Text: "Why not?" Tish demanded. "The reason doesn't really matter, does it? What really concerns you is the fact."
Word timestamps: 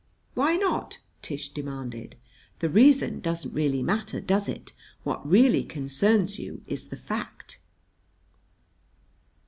"Why 0.33 0.55
not?" 0.55 0.97
Tish 1.21 1.49
demanded. 1.49 2.15
"The 2.57 2.69
reason 2.71 3.19
doesn't 3.19 3.53
really 3.53 3.83
matter, 3.83 4.19
does 4.19 4.49
it? 4.49 4.73
What 5.03 5.29
really 5.29 5.63
concerns 5.63 6.39
you 6.39 6.63
is 6.65 6.87
the 6.87 6.97
fact." 6.97 7.59